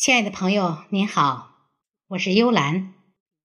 [0.00, 1.68] 亲爱的朋友，您好，
[2.06, 2.94] 我是幽兰。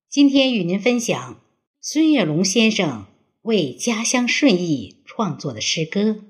[0.08, 1.42] 今天与您分享
[1.81, 3.08] 孙月龙先生
[3.42, 6.02] 为家乡顺义创作的诗歌《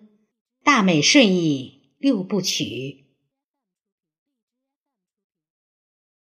[0.63, 2.63] 大美顺义六部曲》。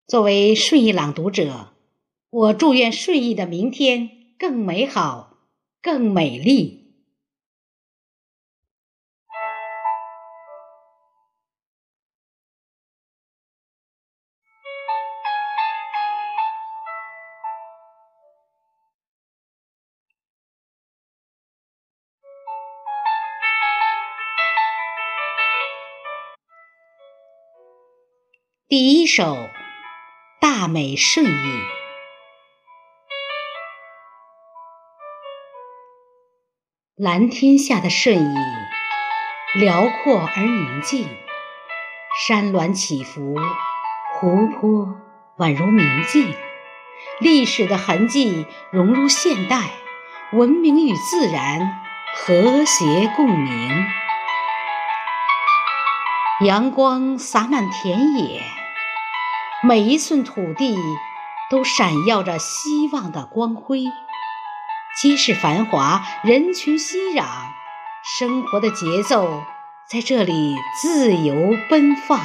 [0.05, 1.73] 作为顺义朗读者，
[2.29, 5.39] 我祝愿顺义的明天更美好、
[5.81, 6.76] 更美丽。
[28.69, 29.23] 第一首
[30.41, 31.29] 《大美顺义》，
[36.97, 38.37] 蓝天下的顺义，
[39.57, 41.07] 辽阔而宁静，
[42.27, 43.37] 山峦起伏，
[44.15, 44.97] 湖泊
[45.37, 46.35] 宛如明镜，
[47.21, 49.69] 历史的痕迹融入现代，
[50.33, 51.79] 文明与自然
[52.13, 53.85] 和谐共鸣，
[56.41, 58.56] 阳光洒满田野。
[59.63, 60.77] 每一寸土地
[61.49, 63.85] 都闪耀着希望的光辉，
[65.01, 67.25] 街市繁华，人群熙攘，
[68.19, 69.41] 生活的节奏
[69.89, 72.19] 在这里自由奔放。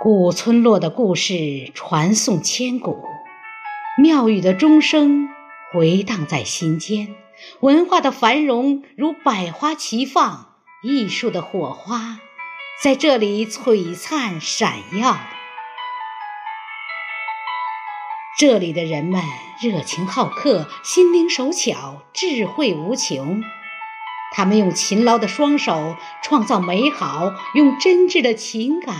[0.00, 3.04] 古村落的故事传颂千古，
[3.96, 5.28] 庙宇的钟声
[5.72, 7.14] 回荡在心间，
[7.60, 12.18] 文化的繁荣如百花齐放，艺术的火花。
[12.82, 15.20] 在这里璀璨闪耀，
[18.38, 19.22] 这里的人们
[19.60, 23.42] 热情好客，心灵手巧，智慧无穷。
[24.32, 28.96] 他们用勤劳的双手创造美好，用真挚的情感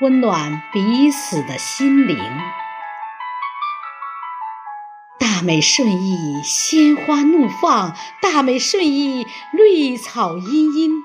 [0.00, 2.18] 温暖彼此的心灵。
[5.20, 11.04] 大美顺义，鲜花怒放；大美顺义，绿草茵茵。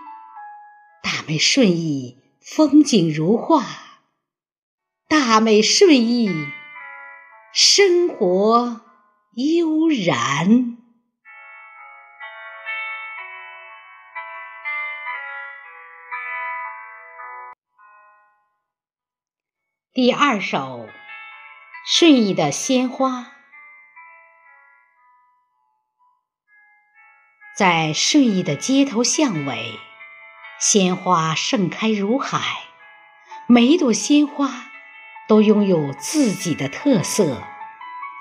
[1.28, 3.64] 美顺意，风景如画；
[5.08, 6.30] 大美顺意，
[7.52, 8.82] 生活
[9.34, 10.78] 悠然。
[19.92, 20.88] 第二首
[21.88, 23.22] 《顺义的鲜花》，
[27.58, 29.80] 在顺义的街头巷尾。
[30.68, 32.40] 鲜花盛开如海，
[33.46, 34.50] 每一朵鲜花
[35.28, 37.44] 都拥有自己的特色，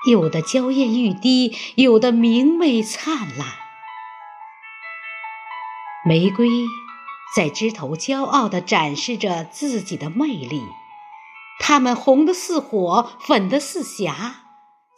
[0.07, 3.47] 有的娇艳欲滴，有的明媚灿烂。
[6.05, 6.47] 玫瑰
[7.35, 10.61] 在枝头骄傲地展示着自己的魅力，
[11.59, 14.43] 它们红的似火，粉的似霞，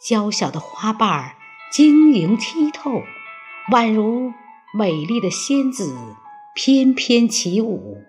[0.06, 1.36] 娇小的花瓣儿
[1.72, 3.04] 晶莹剔透，
[3.72, 4.34] 宛如
[4.74, 6.14] 美丽的仙子。
[6.60, 8.02] 翩翩起舞，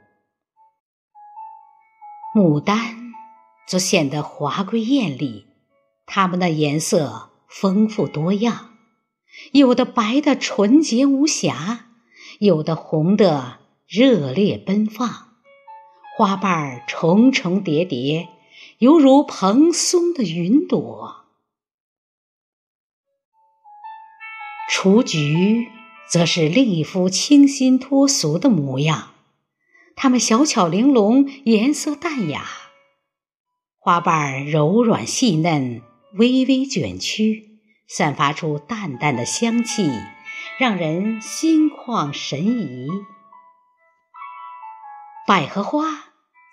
[2.36, 3.14] 牡丹
[3.68, 5.46] 则显得华贵艳丽。
[6.08, 8.76] 它们的颜色丰富多样，
[9.52, 11.92] 有的白的纯洁无瑕，
[12.40, 15.36] 有的红的热烈奔放。
[16.18, 18.30] 花瓣重重叠叠，
[18.80, 21.26] 犹如蓬松的云朵。
[24.72, 25.70] 雏菊。
[26.10, 29.12] 则是另一副清新脱俗的模样。
[29.96, 32.46] 它们小巧玲珑，颜色淡雅，
[33.78, 35.82] 花瓣柔软细嫩，
[36.14, 39.92] 微微卷曲，散发出淡淡的香气，
[40.58, 42.88] 让人心旷神怡。
[45.28, 46.06] 百合花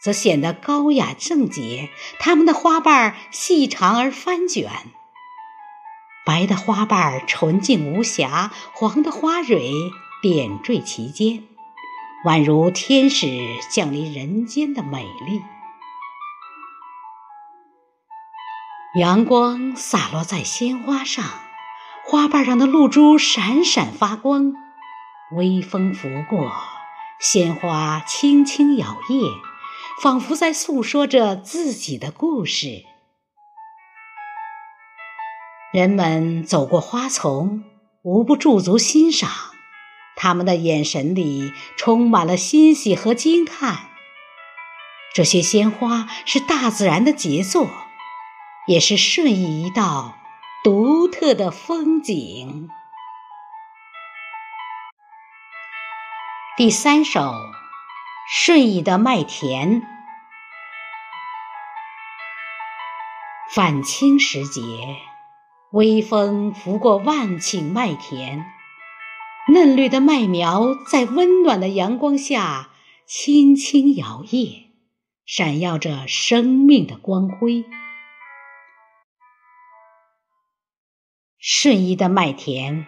[0.02, 1.88] 则显得高雅正洁，
[2.18, 4.70] 它们的花瓣细长而翻卷。
[6.26, 9.70] 白的花瓣纯净无瑕，黄的花蕊
[10.20, 11.44] 点缀其间，
[12.26, 13.28] 宛如天使
[13.70, 15.40] 降临人间的美丽。
[18.98, 21.24] 阳光洒落在鲜花上，
[22.04, 24.52] 花瓣上的露珠闪闪发光。
[25.36, 26.50] 微风拂过，
[27.20, 29.30] 鲜花轻轻摇曳，
[30.02, 32.84] 仿佛在诉说着自己的故事。
[35.76, 37.62] 人们走过花丛，
[38.00, 39.30] 无不驻足欣赏，
[40.16, 43.90] 他们的眼神里充满了欣喜和惊叹。
[45.12, 47.68] 这些鲜花是大自然的杰作，
[48.66, 50.16] 也是顺义一道
[50.64, 52.70] 独特的风景。
[56.56, 57.20] 第三首
[58.26, 59.82] 《顺义的麦田，
[63.54, 64.62] 返青时节，
[65.72, 68.44] 微风拂过万顷麦田，
[69.52, 72.70] 嫩绿的麦苗在温暖的阳光下
[73.04, 74.66] 轻轻摇曳，
[75.24, 77.64] 闪耀着生命的光辉。
[81.38, 82.86] 顺义的麦田，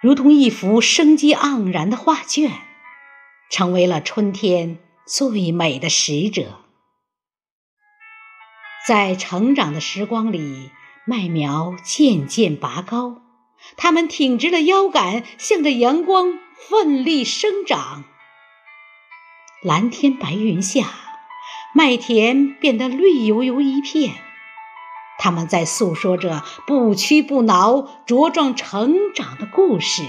[0.00, 2.50] 如同一幅生机盎然的画卷。
[3.50, 6.60] 成为了春天最美的使者，
[8.86, 10.70] 在成长的时光里，
[11.04, 13.22] 麦苗渐渐拔高，
[13.76, 18.04] 它们挺直了腰杆，向着阳光奋力生长。
[19.62, 20.86] 蓝天白云下，
[21.74, 24.14] 麦田变得绿油油一片，
[25.18, 30.04] 它们在诉说着不屈不挠、茁壮成长的故事。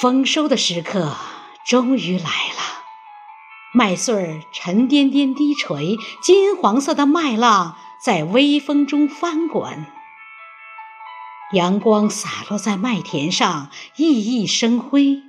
[0.00, 1.16] 丰收的时刻
[1.64, 2.81] 终于来了，
[3.74, 9.86] 麦穗儿沉甸甸低垂，金黄色的麦浪在微风中翻滚，
[11.54, 15.22] 阳光洒落在麦田上，熠熠生辉，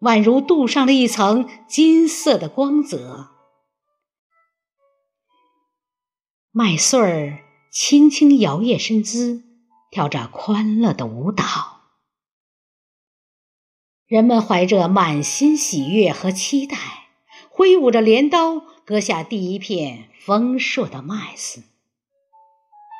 [0.00, 3.28] 宛如镀上了一层金色的光泽。
[6.50, 9.44] 麦穗儿轻轻摇曳身姿，
[9.90, 11.44] 跳着欢乐的舞蹈。
[14.06, 16.76] 人们怀着满心喜悦和期待，
[17.60, 21.62] 挥舞着镰刀，割下第一片丰硕的麦子。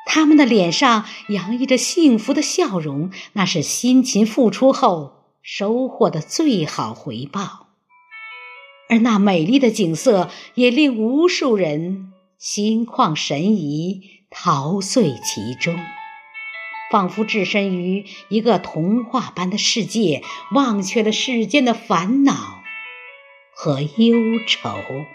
[0.05, 7.69] 他们的脸上洋溢着幸福的笑容，那是辛勤付出后收获的最好回报。
[8.87, 15.75] 而那美丽的景色也令无数人心旷神怡，陶醉其中。
[16.91, 20.21] 仿佛置身于一个童话般的世界，
[20.53, 22.60] 忘却了世间的烦恼
[23.63, 24.17] 和忧
[24.47, 25.05] 愁。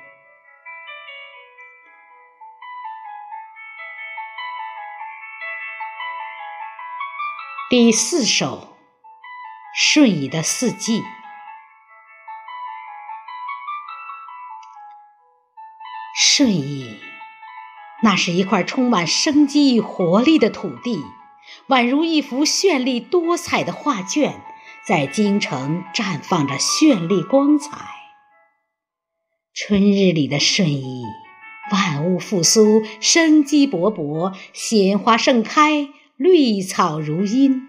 [7.68, 8.76] 第四首，
[9.74, 11.02] 顺义的四季。
[16.14, 17.00] 顺义，
[18.04, 21.04] 那是一块充满生机与活力的土地。
[21.66, 24.40] 宛如一幅绚丽多彩的画卷，
[24.86, 27.95] 在京城绽放着绚丽光彩。
[29.58, 31.02] 春日里的顺意，
[31.72, 35.88] 万物复苏，生机勃勃，鲜花盛开，
[36.18, 37.62] 绿草如茵。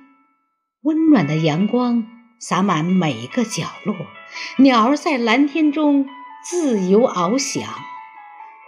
[0.81, 2.05] 温暖的阳光
[2.41, 3.95] 洒满每个角落，
[4.57, 6.09] 鸟儿在蓝天中
[6.43, 7.63] 自由翱翔，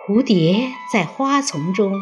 [0.08, 2.00] 蝴蝶在花丛中。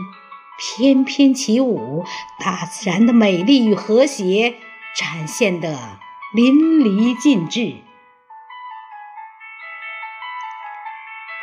[0.60, 2.06] 翩翩起舞，
[2.40, 4.54] 大自然的美丽与和谐
[4.96, 5.98] 展现得
[6.36, 7.87] 淋漓尽致。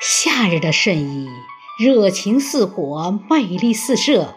[0.06, 1.30] 夏日的顺义，
[1.78, 4.34] 热情似火，魅力四射，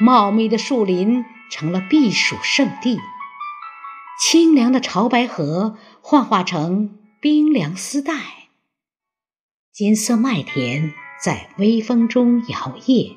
[0.00, 2.98] 茂密的树林成了避暑胜地，
[4.20, 8.12] 清凉的潮白河幻化成冰凉丝带，
[9.72, 13.16] 金色麦田在微风中摇曳。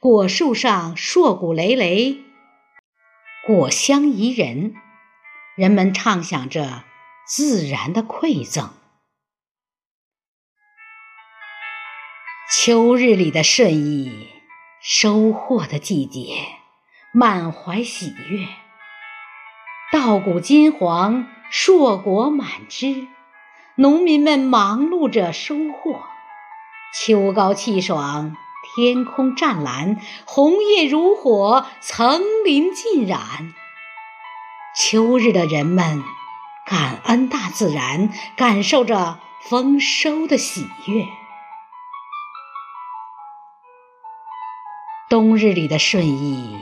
[0.00, 2.18] 果树上硕果累累，
[3.46, 4.74] 果香宜人，
[5.56, 6.84] 人们畅想着
[7.26, 8.68] 自然的馈赠。
[12.50, 14.26] 秋日里的顺义，
[14.80, 16.46] 收获的季节，
[17.12, 18.46] 满怀喜悦。
[19.92, 23.06] 稻谷金黄，硕果满枝，
[23.74, 26.00] 农民们忙碌着收获。
[26.94, 28.34] 秋高气爽。
[28.74, 33.52] 天空湛蓝，红叶如火，层林尽染。
[34.74, 36.02] 秋日的人们
[36.64, 41.06] 感恩大自然，感受着丰收的喜悦。
[45.10, 46.58] 冬日里的顺义，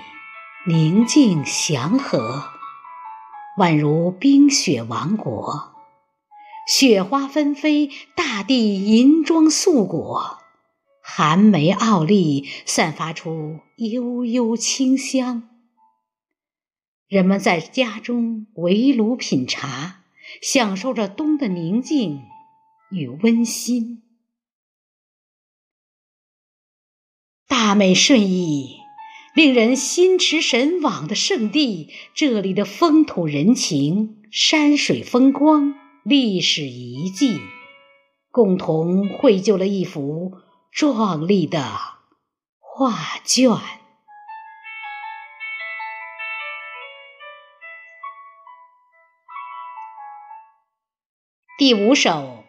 [0.69, 2.45] 宁静祥和，
[3.59, 5.75] 宛如冰雪王国，
[6.69, 10.39] 雪花纷飞，大地银装素裹。
[11.03, 15.49] 寒梅傲立，散发出悠悠清香。
[17.09, 20.03] 人们在家中围炉品茶，
[20.41, 22.23] 享受着冬的宁静
[22.93, 24.05] 与温馨。
[27.59, 28.83] 大美顺义，
[29.33, 37.41] 令人心驰神往的圣地，这里的风土人情、山水风光、历史遗迹，
[38.31, 40.35] 共同绘就了一幅。
[40.71, 41.63] 壮丽的
[42.59, 42.93] 画
[43.25, 43.51] 卷。
[51.57, 52.45] 第五首，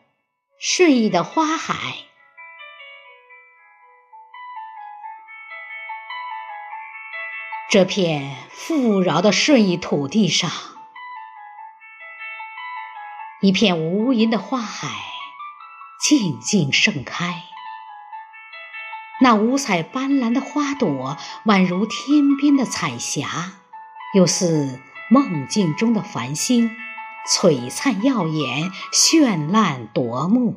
[0.60, 2.00] 顺义的花海。
[7.70, 10.50] 这片富饶的顺义土地上，
[13.42, 14.88] 一片无垠的花海
[16.00, 17.44] 静静盛开。
[19.20, 23.28] 那五彩斑斓的花朵，宛如天边的彩霞，
[24.14, 26.74] 又似梦境中的繁星。
[27.30, 30.56] 璀璨耀眼，绚烂夺目，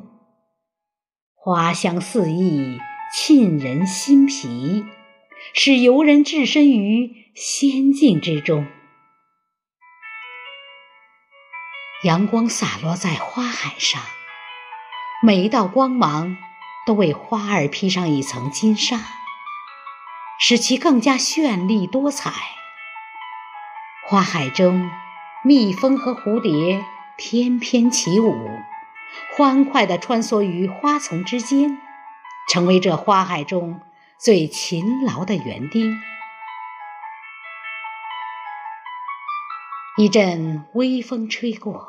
[1.35, 2.79] 花香四溢，
[3.13, 4.85] 沁人心脾，
[5.53, 8.67] 使游人置身于仙境之中。
[12.03, 14.01] 阳光洒落在花海上，
[15.21, 16.37] 每一道光芒
[16.85, 18.99] 都为花儿披上一层金纱，
[20.39, 22.31] 使其更加绚丽多彩。
[24.07, 24.89] 花海中。
[25.43, 26.85] 蜜蜂和蝴蝶
[27.17, 28.47] 翩翩起舞，
[29.35, 31.79] 欢快地穿梭于花丛之间，
[32.47, 33.81] 成为这花海中
[34.23, 35.99] 最勤劳的园丁。
[39.97, 41.87] 一阵微风吹过，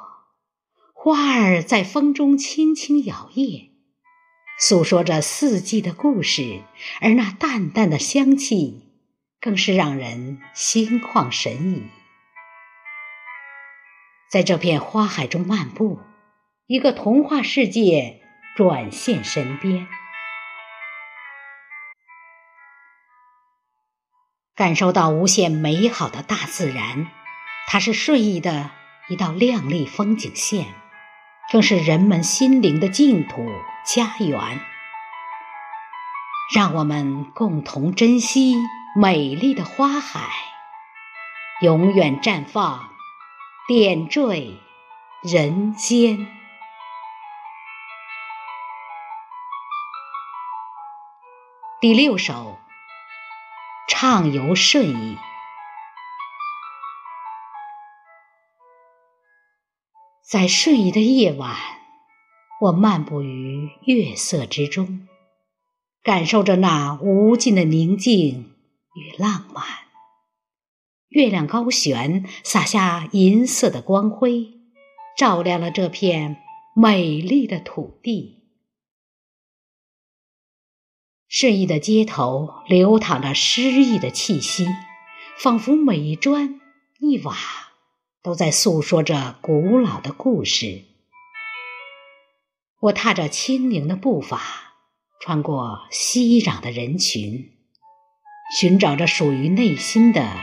[0.95, 3.73] 花儿在风中轻轻摇曳，
[4.59, 6.63] 诉说着四季的故事，
[7.03, 8.83] 而那淡淡的香气，
[9.39, 11.83] 更是让人心旷神怡。
[14.31, 16.01] 在这片花海中漫步，
[16.67, 18.23] 一个童话世界
[18.57, 19.87] 转现身边，
[24.55, 27.09] 感受到无限美好的大自然。
[27.67, 28.71] 它是顺义的
[29.09, 30.67] 一道亮丽风景线，
[31.51, 33.47] 更是人们心灵的净土
[33.87, 34.61] 家园。
[36.55, 38.57] 让我们共同珍惜
[38.95, 40.29] 美丽的花海，
[41.63, 42.91] 永远绽放。
[43.69, 44.59] 点缀
[45.23, 46.27] 人间。
[51.81, 52.59] 第六首，
[53.89, 55.17] 畅游顺义。
[60.23, 61.57] 在顺义的夜晚，
[62.63, 65.07] 我漫步于月色之中，
[66.03, 68.55] 感受着那无尽的宁静
[68.95, 69.65] 与浪漫。
[71.09, 74.55] 月亮高悬，洒下银色的光辉，
[75.19, 76.43] 照亮了这片
[76.75, 78.42] 美丽的土地。
[81.33, 84.67] 顺义的街头流淌着诗意的气息，
[85.39, 86.61] 仿佛每一砖
[87.01, 87.35] 一瓦
[88.23, 90.83] 都在诉说着古老的故事。
[92.81, 94.43] 我踏着轻盈的步伐，
[95.23, 97.51] 穿过熙攘的人群，
[98.59, 100.37] 寻找着属于内心的。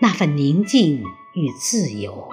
[0.00, 1.04] 那份宁静
[1.34, 2.30] 与自由，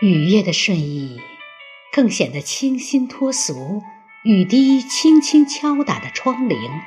[0.00, 1.20] 雨夜的顺意
[1.96, 3.82] 更显得清新脱俗。
[4.22, 6.82] 雨滴轻轻敲打的窗棂，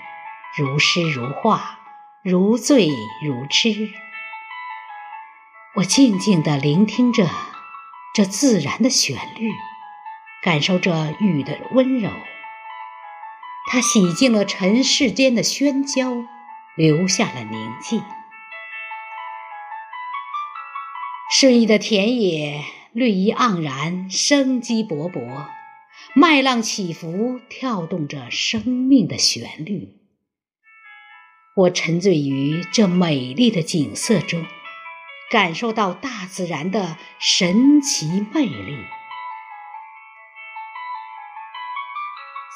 [0.56, 1.80] 如诗如画，
[2.22, 2.90] 如醉
[3.26, 3.90] 如痴。
[5.78, 7.28] 我静静地聆听着
[8.14, 9.52] 这自然的旋律，
[10.44, 12.12] 感受着雨的温柔。
[13.72, 16.28] 它洗净了尘世间的喧嚣，
[16.76, 18.04] 留下了宁静。
[21.32, 22.64] 顺义的田野
[23.00, 25.48] 绿意盎然，生机勃勃，
[26.14, 29.96] 麦浪起伏，跳动着生命的旋律。
[31.56, 34.46] 我沉醉于这美丽的景色中，
[35.32, 38.76] 感受到大自然的神奇魅力。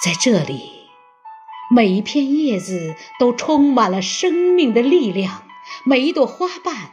[0.03, 0.83] 在这里。
[1.71, 5.43] 每一片叶子都充满了生命的力量，
[5.85, 6.91] 每一朵花瓣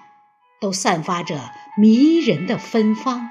[0.58, 3.30] 都散发着迷人的芬芳。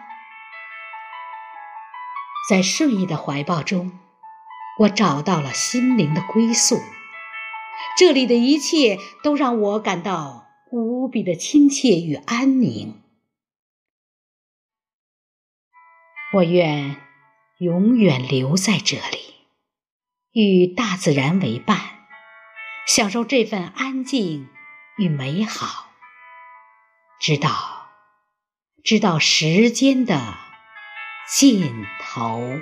[2.50, 4.00] 在顺义的怀抱中，
[4.80, 6.80] 我找到了心灵的归宿。
[7.96, 13.04] 这里的一切都让我感到无比的亲切与安宁。
[16.34, 17.00] 我愿
[17.60, 19.36] 永远留在这里。
[20.32, 22.08] 与大自然为伴，
[22.88, 24.50] 享受这份安静
[24.98, 25.92] 与美好，
[27.20, 27.92] 直到，
[28.84, 30.49] 直到时间的
[31.30, 32.60] 尽头。